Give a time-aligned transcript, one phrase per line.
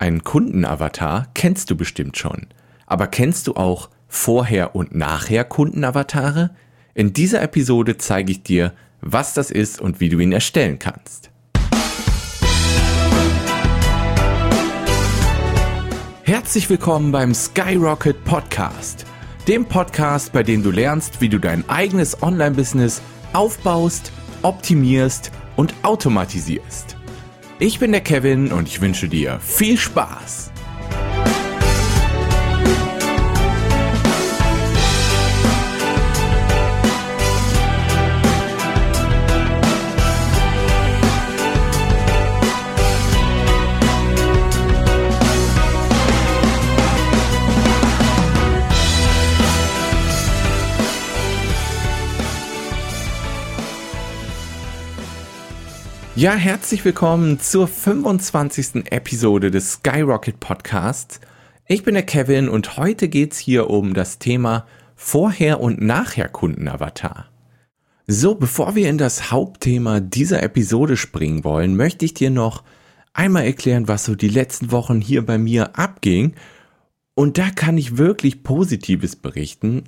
[0.00, 2.46] Einen Kundenavatar kennst du bestimmt schon.
[2.86, 6.50] Aber kennst du auch Vorher- und Nachher-Kundenavatare?
[6.94, 11.30] In dieser Episode zeige ich dir, was das ist und wie du ihn erstellen kannst.
[16.22, 19.04] Herzlich willkommen beim Skyrocket Podcast,
[19.48, 23.02] dem Podcast, bei dem du lernst, wie du dein eigenes Online-Business
[23.32, 24.12] aufbaust,
[24.42, 26.97] optimierst und automatisierst.
[27.60, 30.52] Ich bin der Kevin und ich wünsche dir viel Spaß.
[56.18, 58.90] Ja, herzlich willkommen zur 25.
[58.90, 61.20] Episode des Skyrocket Podcasts.
[61.68, 64.66] Ich bin der Kevin und heute geht's hier um das Thema
[64.96, 67.28] Vorher- und Nachher-Kundenavatar.
[68.08, 72.64] So, bevor wir in das Hauptthema dieser Episode springen wollen, möchte ich dir noch
[73.12, 76.34] einmal erklären, was so die letzten Wochen hier bei mir abging.
[77.14, 79.84] Und da kann ich wirklich Positives berichten.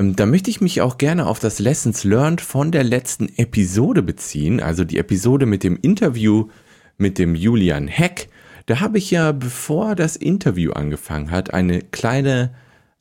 [0.00, 4.02] Ähm, da möchte ich mich auch gerne auf das Lessons Learned von der letzten Episode
[4.02, 6.48] beziehen, also die Episode mit dem Interview
[6.96, 8.28] mit dem Julian Heck.
[8.66, 12.54] Da habe ich ja, bevor das Interview angefangen hat, eine kleine,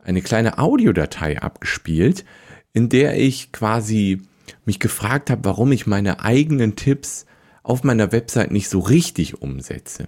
[0.04, 2.26] eine kleine Audiodatei abgespielt,
[2.74, 4.22] in der ich quasi
[4.66, 7.26] mich gefragt habe, warum ich meine eigenen Tipps
[7.64, 10.08] auf meiner Website nicht so richtig umsetze.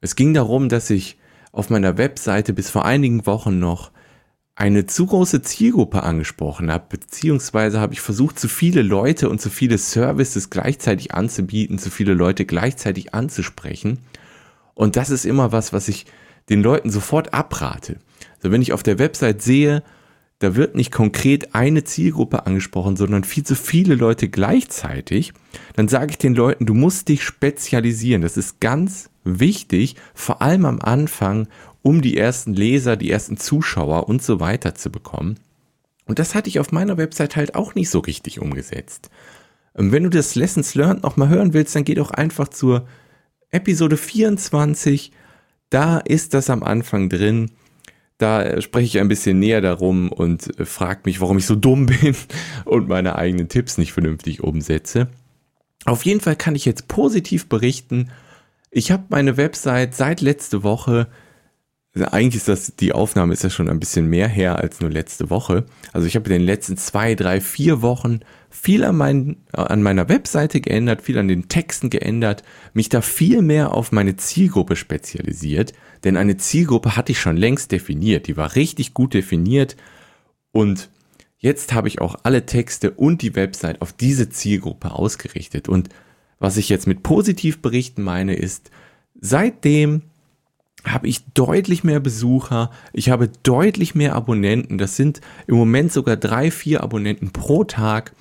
[0.00, 1.18] Es ging darum, dass ich
[1.52, 3.90] auf meiner Webseite bis vor einigen Wochen noch
[4.54, 9.48] eine zu große Zielgruppe angesprochen habe, beziehungsweise habe ich versucht, zu viele Leute und zu
[9.48, 13.98] viele Services gleichzeitig anzubieten, zu viele Leute gleichzeitig anzusprechen.
[14.74, 16.06] Und das ist immer was, was ich
[16.48, 17.96] den Leuten sofort abrate.
[18.36, 19.82] Also wenn ich auf der Website sehe,
[20.40, 25.34] da wird nicht konkret eine Zielgruppe angesprochen, sondern viel zu viele Leute gleichzeitig,
[25.76, 28.22] dann sage ich den Leuten, du musst dich spezialisieren.
[28.22, 31.46] Das ist ganz wichtig, vor allem am Anfang,
[31.82, 35.38] um die ersten Leser, die ersten Zuschauer und so weiter zu bekommen.
[36.06, 39.10] Und das hatte ich auf meiner Website halt auch nicht so richtig umgesetzt.
[39.74, 42.88] Wenn du das Lessons Learned nochmal hören willst, dann geh doch einfach zur
[43.50, 45.12] Episode 24.
[45.68, 47.50] Da ist das am Anfang drin.
[48.20, 52.14] Da spreche ich ein bisschen näher darum und frage mich, warum ich so dumm bin
[52.64, 55.08] und meine eigenen Tipps nicht vernünftig umsetze.
[55.86, 58.10] Auf jeden Fall kann ich jetzt positiv berichten.
[58.70, 61.08] Ich habe meine Website seit letzte Woche
[61.96, 65.28] eigentlich ist das, die Aufnahme ist ja schon ein bisschen mehr her als nur letzte
[65.28, 65.64] Woche.
[65.92, 68.20] Also ich habe in den letzten zwei, drei, vier Wochen
[68.50, 72.42] viel an, mein, an meiner Webseite geändert, viel an den Texten geändert,
[72.74, 75.72] mich da viel mehr auf meine Zielgruppe spezialisiert,
[76.04, 79.76] denn eine Zielgruppe hatte ich schon längst definiert, die war richtig gut definiert.
[80.50, 80.90] Und
[81.38, 85.68] jetzt habe ich auch alle Texte und die Website auf diese Zielgruppe ausgerichtet.
[85.68, 85.88] Und
[86.40, 88.70] was ich jetzt mit positiv berichten meine ist,
[89.20, 90.02] seitdem
[90.84, 94.78] habe ich deutlich mehr Besucher, ich habe deutlich mehr Abonnenten.
[94.78, 98.12] Das sind im Moment sogar drei, vier Abonnenten pro Tag.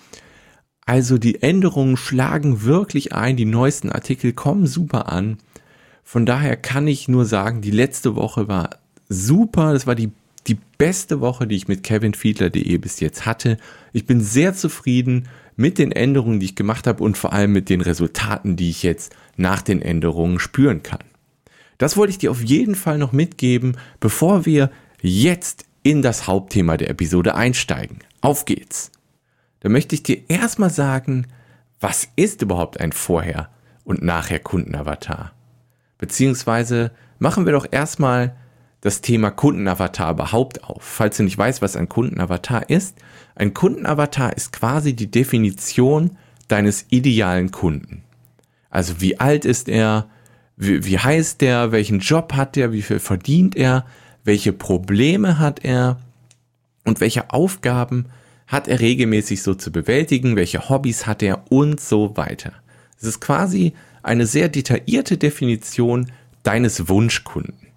[0.85, 5.37] Also die Änderungen schlagen wirklich ein, die neuesten Artikel kommen super an.
[6.03, 8.71] Von daher kann ich nur sagen, die letzte Woche war
[9.07, 9.73] super.
[9.73, 10.11] Das war die,
[10.47, 13.57] die beste Woche, die ich mit kevinfiedler.de bis jetzt hatte.
[13.93, 17.69] Ich bin sehr zufrieden mit den Änderungen, die ich gemacht habe und vor allem mit
[17.69, 21.03] den Resultaten, die ich jetzt nach den Änderungen spüren kann.
[21.79, 24.69] Das wollte ich dir auf jeden Fall noch mitgeben, bevor wir
[25.01, 27.99] jetzt in das Hauptthema der Episode einsteigen.
[28.21, 28.91] Auf geht's!
[29.61, 31.25] Da möchte ich dir erstmal sagen,
[31.79, 33.49] was ist überhaupt ein Vorher-
[33.85, 35.31] und Nachher-Kundenavatar?
[35.97, 38.35] Beziehungsweise machen wir doch erstmal
[38.81, 40.83] das Thema Kundenavatar überhaupt auf.
[40.83, 42.97] Falls du nicht weißt, was ein Kundenavatar ist,
[43.35, 46.17] ein Kundenavatar ist quasi die Definition
[46.49, 48.03] deines idealen Kunden.
[48.69, 50.09] Also wie alt ist er,
[50.59, 53.85] wie, wie heißt der, welchen Job hat er, wie viel verdient er,
[54.25, 55.97] welche Probleme hat er
[56.85, 58.07] und welche Aufgaben
[58.45, 62.51] hat er regelmäßig so zu bewältigen, welche Hobbys hat er und so weiter.
[62.99, 63.73] Es ist quasi
[64.03, 66.11] eine sehr detaillierte Definition
[66.43, 67.67] deines Wunschkunden.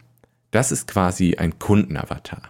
[0.50, 2.42] Das ist quasi ein Kundenavatar.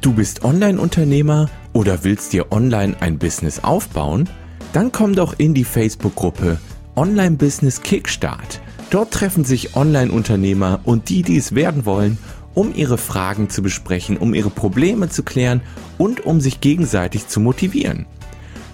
[0.00, 4.28] Du bist Online-Unternehmer oder willst dir online ein Business aufbauen?
[4.72, 6.58] Dann komm doch in die Facebook-Gruppe
[6.96, 8.60] Online-Business Kickstart.
[8.90, 12.18] Dort treffen sich Online-Unternehmer und die, die es werden wollen,
[12.54, 15.62] um ihre Fragen zu besprechen, um ihre Probleme zu klären
[15.96, 18.06] und um sich gegenseitig zu motivieren.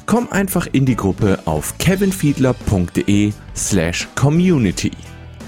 [0.07, 4.91] Komm einfach in die Gruppe auf kevinfiedler.de slash community.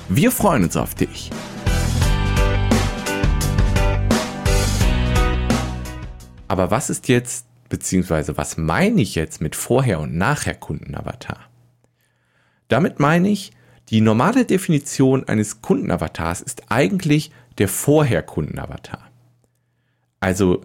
[0.09, 1.31] Wir freuen uns auf dich.
[6.47, 11.50] Aber was ist jetzt, beziehungsweise was meine ich jetzt mit Vorher- und Nachher-Kundenavatar?
[12.71, 13.53] Damit meine ich,
[13.91, 19.11] die normale Definition eines Kundenavatars ist eigentlich der Vorher-Kundenavatar.
[20.21, 20.63] Also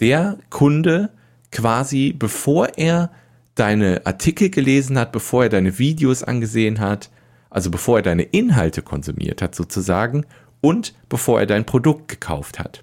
[0.00, 1.10] der Kunde
[1.50, 3.10] quasi, bevor er
[3.54, 7.10] deine Artikel gelesen hat, bevor er deine Videos angesehen hat,
[7.50, 10.24] also bevor er deine Inhalte konsumiert hat sozusagen
[10.62, 12.82] und bevor er dein Produkt gekauft hat.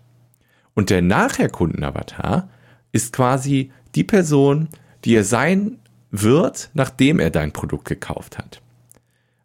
[0.76, 2.50] Und der Nachher-Kundenavatar
[2.92, 4.70] ist quasi die Person,
[5.06, 5.80] die er sein
[6.12, 8.62] wird, nachdem er dein Produkt gekauft hat.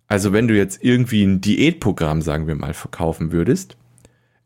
[0.06, 3.76] Also wenn du jetzt irgendwie ein Diätprogramm, sagen wir mal, verkaufen würdest,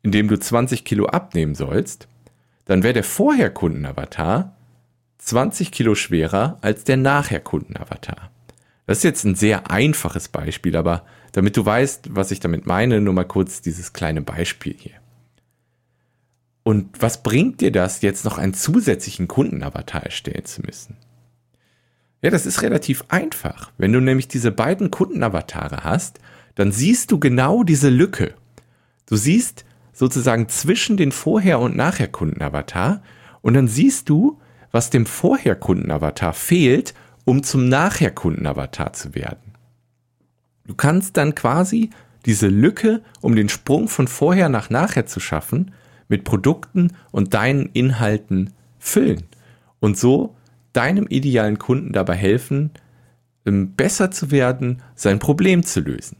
[0.02, 2.08] in dem du 20 Kilo abnehmen sollst,
[2.64, 4.56] dann wäre der Vorher-Kundenavatar
[5.18, 8.30] 20 Kilo schwerer als der Nachher-Kundenavatar.
[8.86, 13.00] Das ist jetzt ein sehr einfaches Beispiel, aber damit du weißt, was ich damit meine,
[13.00, 14.94] nur mal kurz dieses kleine Beispiel hier.
[16.62, 20.96] Und was bringt dir das, jetzt noch einen zusätzlichen Kundenavatar erstellen zu müssen?
[22.20, 23.70] Ja, das ist relativ einfach.
[23.78, 26.18] Wenn du nämlich diese beiden Kundenavatare hast,
[26.56, 28.34] dann siehst du genau diese Lücke.
[29.06, 33.02] Du siehst sozusagen zwischen den Vorher- und Nachher-Kundenavatar
[33.40, 34.40] und dann siehst du,
[34.72, 36.94] was dem Vorher-Kundenavatar fehlt,
[37.24, 39.54] um zum Nachher-Kundenavatar zu werden.
[40.66, 41.90] Du kannst dann quasi
[42.26, 45.72] diese Lücke, um den Sprung von vorher nach nachher zu schaffen,
[46.08, 49.24] mit Produkten und deinen Inhalten füllen
[49.80, 50.36] und so
[50.72, 52.70] deinem idealen Kunden dabei helfen,
[53.46, 56.16] ähm, besser zu werden, sein Problem zu lösen.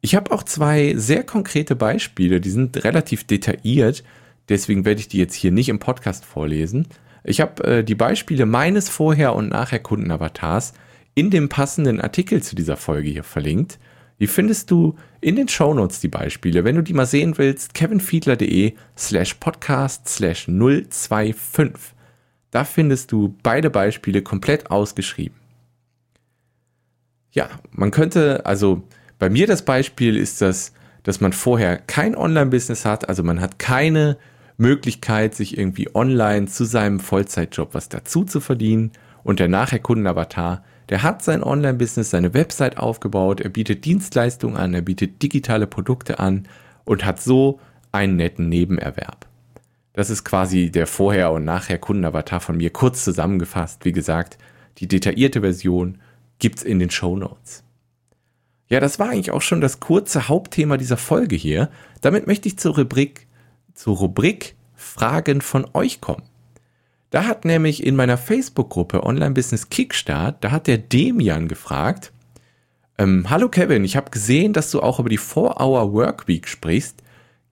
[0.00, 4.04] Ich habe auch zwei sehr konkrete Beispiele, die sind relativ detailliert,
[4.48, 6.86] deswegen werde ich die jetzt hier nicht im Podcast vorlesen.
[7.24, 10.72] Ich habe äh, die Beispiele meines Vorher- und Nachher-Kundenavatars
[11.14, 13.78] in dem passenden Artikel zu dieser Folge hier verlinkt.
[14.20, 16.64] Die findest du in den Shownotes, die Beispiele.
[16.64, 21.94] Wenn du die mal sehen willst, kevinfiedler.de slash podcast slash 025.
[22.50, 25.36] Da findest du beide Beispiele komplett ausgeschrieben.
[27.32, 28.82] Ja, man könnte, also
[29.18, 30.72] bei mir das Beispiel ist das,
[31.02, 34.16] dass man vorher kein Online-Business hat, also man hat keine
[34.56, 38.92] Möglichkeit, sich irgendwie online zu seinem Vollzeitjob was dazu zu verdienen
[39.22, 44.74] und der nachher Kundenavatar der hat sein Online-Business, seine Website aufgebaut, er bietet Dienstleistungen an,
[44.74, 46.48] er bietet digitale Produkte an
[46.84, 47.60] und hat so
[47.92, 49.27] einen netten Nebenerwerb.
[49.92, 53.84] Das ist quasi der Vorher- und Nachher-Kundenavatar von mir kurz zusammengefasst.
[53.84, 54.38] Wie gesagt,
[54.78, 55.98] die detaillierte Version
[56.38, 57.64] gibt's in den Show Notes.
[58.68, 61.70] Ja, das war eigentlich auch schon das kurze Hauptthema dieser Folge hier.
[62.00, 63.26] Damit möchte ich zur Rubrik,
[63.74, 66.22] zur Rubrik Fragen von euch kommen.
[67.10, 72.12] Da hat nämlich in meiner Facebook-Gruppe Online Business Kickstart, da hat der Demian gefragt,
[72.98, 77.02] ähm, Hallo Kevin, ich habe gesehen, dass du auch über die 4-Hour Workweek sprichst.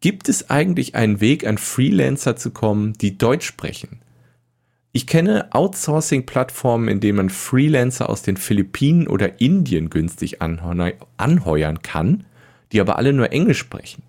[0.01, 4.01] Gibt es eigentlich einen Weg, an Freelancer zu kommen, die Deutsch sprechen?
[4.93, 12.25] Ich kenne Outsourcing-Plattformen, in denen man Freelancer aus den Philippinen oder Indien günstig anheuern kann,
[12.73, 14.03] die aber alle nur Englisch sprechen.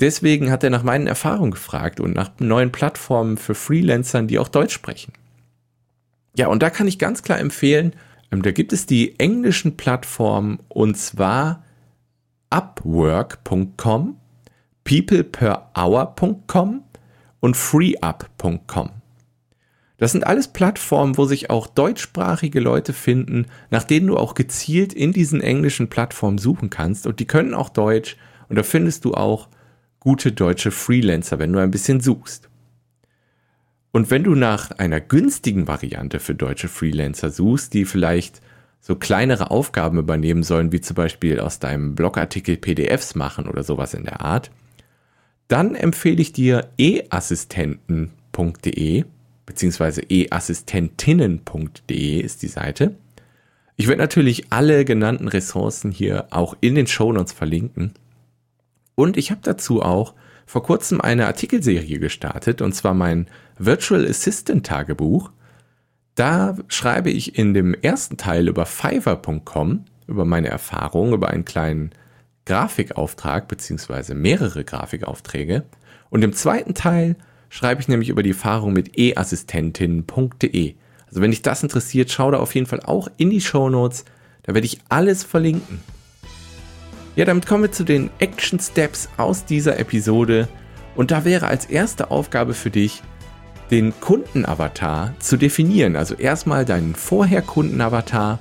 [0.00, 4.48] Deswegen hat er nach meinen Erfahrungen gefragt und nach neuen Plattformen für Freelancern, die auch
[4.48, 5.12] Deutsch sprechen.
[6.36, 7.94] Ja, und da kann ich ganz klar empfehlen,
[8.30, 11.64] ähm, da gibt es die englischen Plattformen und zwar
[12.50, 14.19] upwork.com,
[14.84, 16.82] peopleperhour.com
[17.40, 18.90] und freeup.com.
[20.00, 24.94] Das sind alles Plattformen, wo sich auch deutschsprachige Leute finden, nach denen du auch gezielt
[24.94, 28.16] in diesen englischen Plattformen suchen kannst und die können auch Deutsch
[28.48, 29.48] und da findest du auch
[30.00, 32.48] gute deutsche Freelancer, wenn du ein bisschen suchst.
[33.92, 38.40] Und wenn du nach einer günstigen Variante für deutsche Freelancer suchst, die vielleicht
[38.80, 43.92] so kleinere Aufgaben übernehmen sollen, wie zum Beispiel aus deinem Blogartikel PDFs machen oder sowas
[43.92, 44.50] in der Art,
[45.50, 49.04] dann empfehle ich dir eassistenten.de
[49.50, 52.94] beziehungsweise eassistentinnen.de ist die Seite.
[53.74, 57.94] Ich werde natürlich alle genannten Ressourcen hier auch in den Shownotes verlinken.
[58.94, 60.14] Und ich habe dazu auch
[60.46, 63.26] vor kurzem eine Artikelserie gestartet, und zwar mein
[63.58, 65.32] Virtual Assistant Tagebuch.
[66.14, 71.90] Da schreibe ich in dem ersten Teil über Fiverr.com, über meine Erfahrungen, über einen kleinen
[72.50, 75.62] Grafikauftrag beziehungsweise mehrere Grafikaufträge.
[76.10, 77.14] Und im zweiten Teil
[77.48, 80.74] schreibe ich nämlich über die Erfahrung mit eassistentinnen.de.
[81.06, 84.04] Also wenn dich das interessiert, schau da auf jeden Fall auch in die Show Notes.
[84.42, 85.80] Da werde ich alles verlinken.
[87.14, 90.48] Ja, damit kommen wir zu den Action Steps aus dieser Episode.
[90.96, 93.00] Und da wäre als erste Aufgabe für dich,
[93.70, 95.94] den Kundenavatar zu definieren.
[95.94, 98.40] Also erstmal deinen Vorher-Kundenavatar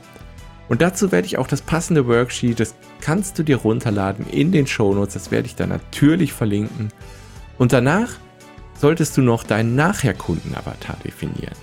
[0.70, 4.68] Und dazu werde ich auch das passende Worksheet, das kannst du dir runterladen in den
[4.68, 6.90] Shownotes, das werde ich dann natürlich verlinken.
[7.58, 8.10] Und danach
[8.80, 11.56] solltest du noch deinen Nachherkunden-Avatar definieren.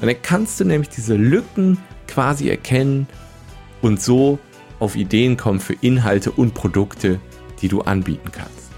[0.00, 3.06] Dann kannst du nämlich diese Lücken quasi erkennen
[3.80, 4.38] und so
[4.78, 7.18] auf Ideen kommen für Inhalte und Produkte,
[7.62, 8.70] die du anbieten kannst.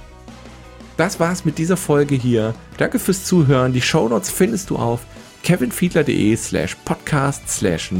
[0.97, 2.55] Das war's mit dieser Folge hier.
[2.79, 3.73] Danke fürs Zuhören.
[3.73, 5.01] Die Shownotes findest du auf
[5.43, 7.91] kevinfiedler.de slash podcast slash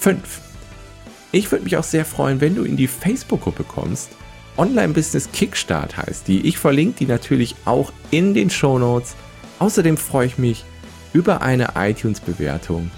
[0.00, 0.42] 025.
[1.30, 4.10] Ich würde mich auch sehr freuen, wenn du in die Facebook-Gruppe kommst.
[4.56, 6.46] Online Business Kickstart heißt die.
[6.46, 9.14] Ich verlinke die natürlich auch in den Shownotes.
[9.58, 10.64] Außerdem freue ich mich
[11.12, 12.90] über eine iTunes-Bewertung.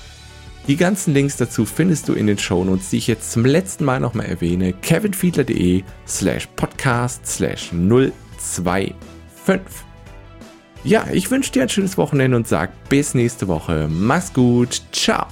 [0.67, 3.99] Die ganzen Links dazu findest du in den Shownotes, die ich jetzt zum letzten Mal
[3.99, 4.73] nochmal erwähne.
[4.73, 8.95] kevinfiedler.de slash podcast slash 025.
[10.85, 13.89] Ja, ich wünsche dir ein schönes Wochenende und sag bis nächste Woche.
[13.91, 14.81] Mach's gut.
[14.93, 15.27] Ciao.